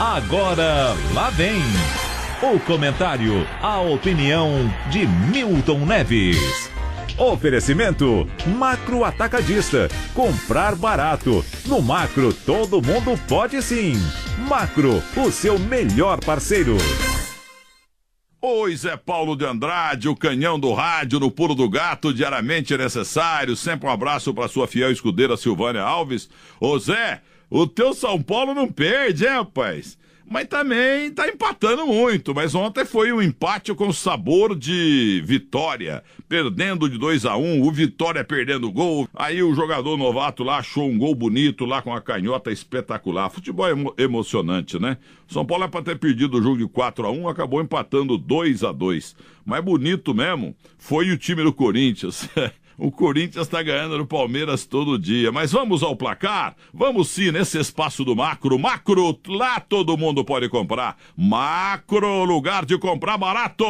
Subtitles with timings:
[0.00, 1.60] Agora lá vem
[2.42, 4.50] o comentário, a opinião
[4.90, 6.70] de Milton Neves.
[7.18, 8.26] Oferecimento
[8.56, 9.90] Macro Atacadista.
[10.14, 11.44] Comprar barato.
[11.66, 13.92] No Macro todo mundo pode sim.
[14.48, 16.78] Macro, o seu melhor parceiro.
[18.40, 23.54] Oi, Zé Paulo de Andrade, o canhão do rádio no pulo do gato, diariamente necessário.
[23.54, 26.30] Sempre um abraço para sua fiel escudeira Silvânia Alves.
[26.58, 27.20] Ô Zé,
[27.50, 29.98] o teu São Paulo não perde, hein, rapaz?
[30.32, 32.32] Mas também tá empatando muito.
[32.32, 36.04] Mas ontem foi um empate com sabor de vitória.
[36.28, 39.08] Perdendo de 2 a 1 um, o Vitória perdendo gol.
[39.12, 43.28] Aí o jogador novato lá achou um gol bonito lá com a canhota espetacular.
[43.28, 44.98] Futebol é emo emocionante, né?
[45.26, 48.62] São Paulo é pra ter perdido o jogo de 4 a 1 acabou empatando 2
[48.62, 52.28] a 2 Mas bonito mesmo foi o time do Corinthians.
[52.82, 55.30] O Corinthians está ganhando no Palmeiras todo dia.
[55.30, 56.56] Mas vamos ao placar?
[56.72, 58.58] Vamos sim, nesse espaço do macro.
[58.58, 60.96] Macro, lá todo mundo pode comprar.
[61.14, 63.66] Macro, lugar de comprar barato.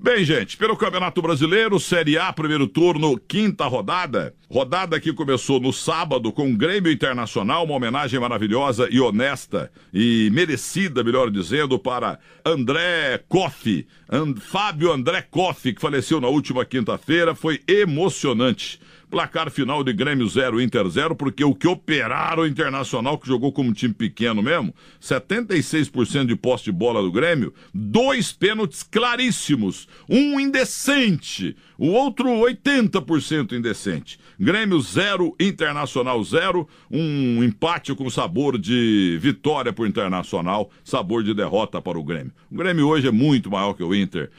[0.00, 4.32] Bem, gente, pelo Campeonato Brasileiro, Série A, primeiro turno, quinta rodada.
[4.48, 10.30] Rodada que começou no sábado com o Grêmio Internacional, uma homenagem maravilhosa e honesta e
[10.32, 17.34] merecida, melhor dizendo, para André Koff, And, Fábio André Koff, que faleceu na última quinta-feira.
[17.34, 18.78] Foi emocionante.
[19.10, 23.52] Placar final de Grêmio 0, Inter 0, porque o que operaram o Internacional, que jogou
[23.52, 30.38] como time pequeno mesmo, 76% de posse de bola do Grêmio, dois pênaltis claríssimos, um
[30.38, 34.18] indecente, o outro 80% indecente.
[34.38, 41.32] Grêmio 0, Internacional 0, um empate com sabor de vitória para o Internacional, sabor de
[41.32, 42.32] derrota para o Grêmio.
[42.50, 44.30] O Grêmio hoje é muito maior que o Inter.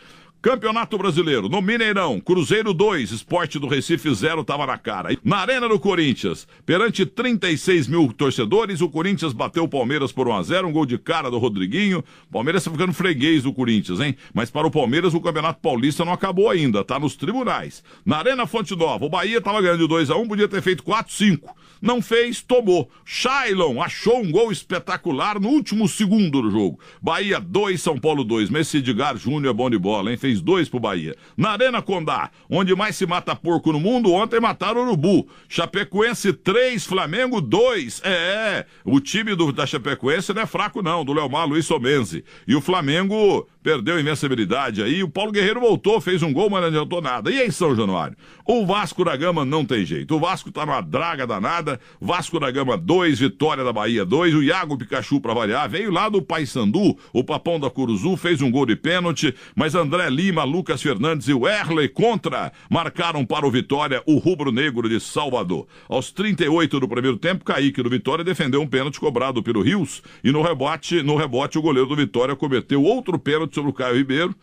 [0.41, 5.09] Campeonato Brasileiro, no Mineirão, Cruzeiro 2, Esporte do Recife 0, tava na cara.
[5.21, 10.65] Na Arena do Corinthians, perante 36 mil torcedores, o Corinthians bateu o Palmeiras por 1x0,
[10.65, 12.01] um gol de cara do Rodriguinho.
[12.31, 14.15] Palmeiras tá ficando freguês do Corinthians, hein?
[14.33, 17.83] Mas para o Palmeiras, o Campeonato Paulista não acabou ainda, tá nos tribunais.
[18.05, 21.49] Na Arena Fonte Nova, o Bahia tava ganhando de 2x1, podia ter feito 4x5.
[21.81, 22.89] Não fez, tomou.
[23.03, 26.80] Shailon achou um gol espetacular no último segundo do jogo.
[27.02, 28.49] Bahia 2, São Paulo 2.
[28.49, 30.17] Messi Edgar Júnior é bom de bola, hein?
[30.28, 31.15] fez dois pro Bahia.
[31.35, 35.27] Na Arena Condá, onde mais se mata porco no mundo, ontem mataram Urubu.
[35.47, 38.01] Chapecoense 3, Flamengo 2.
[38.03, 42.23] É, o time do, da Chapecoense não é fraco não, do Leomar Luiz Somenzi.
[42.47, 45.03] E o Flamengo perdeu a invencibilidade aí.
[45.03, 47.30] O Paulo Guerreiro voltou, fez um gol, mas não adiantou nada.
[47.30, 48.17] E aí, São Januário?
[48.43, 50.15] O Vasco da Gama não tem jeito.
[50.15, 51.79] O Vasco tá numa draga danada.
[52.02, 54.33] Vasco da Gama 2, Vitória da Bahia 2.
[54.33, 56.97] O Iago Pikachu, pra variar, veio lá do Paysandu.
[57.13, 61.33] O Papão da Curuzu fez um gol de pênalti, mas André Lima, Lucas Fernandes e
[61.33, 65.67] o Erley contra marcaram para o Vitória o rubro-negro de Salvador.
[65.87, 70.31] Aos 38 do primeiro tempo, Kaique do Vitória defendeu um pênalti cobrado pelo Rios e
[70.31, 74.36] no rebote, no rebote o goleiro do Vitória cometeu outro pênalti sobre o Caio Ribeiro,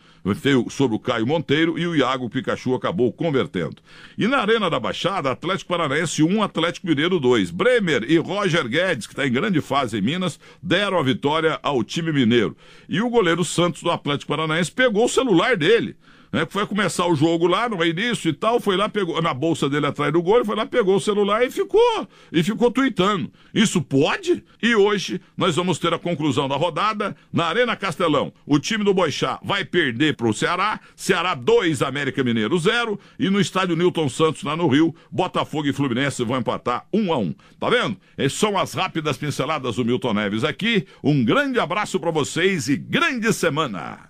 [0.69, 3.77] sobre o Caio Monteiro e o Iago Pikachu acabou convertendo.
[4.17, 7.49] E na Arena da Baixada, Atlético Paranaense 1, Atlético Mineiro 2.
[7.51, 11.83] Bremer e Roger Guedes, que está em grande fase em Minas, deram a vitória ao
[11.83, 12.55] time mineiro.
[12.87, 15.95] E o goleiro Santos do Atlético Paranaense pegou o celular dele
[16.37, 16.45] né?
[16.47, 19.87] Foi começar o jogo lá no início e tal, foi lá, pegou na bolsa dele
[19.87, 23.31] atrás do gol, foi lá, pegou o celular e ficou, e ficou tweetando.
[23.51, 24.43] Isso pode?
[24.61, 28.31] E hoje nós vamos ter a conclusão da rodada na Arena Castelão.
[28.45, 33.31] O time do Boixá vai perder para o Ceará, Ceará 2, América Mineiro 0, e
[33.31, 37.17] no estádio Newton Santos, lá no Rio, Botafogo e Fluminense vão empatar 1 um a
[37.17, 37.35] 1 um.
[37.59, 37.97] Tá vendo?
[38.15, 40.85] Essas são as rápidas pinceladas do Milton Neves aqui.
[41.03, 44.06] Um grande abraço para vocês e grande semana!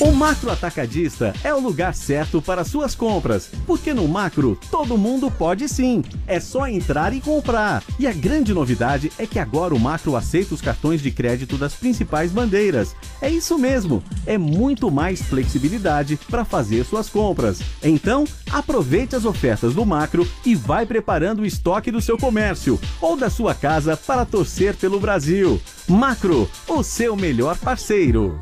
[0.00, 5.28] O Macro Atacadista é o lugar certo para suas compras, porque no Macro todo mundo
[5.28, 6.04] pode sim.
[6.24, 7.82] É só entrar e comprar.
[7.98, 11.74] E a grande novidade é que agora o Macro aceita os cartões de crédito das
[11.74, 12.94] principais bandeiras.
[13.20, 17.60] É isso mesmo, é muito mais flexibilidade para fazer suas compras.
[17.82, 23.16] Então, aproveite as ofertas do Macro e vai preparando o estoque do seu comércio ou
[23.16, 25.60] da sua casa para torcer pelo Brasil.
[25.88, 28.38] Macro, o seu melhor parceiro.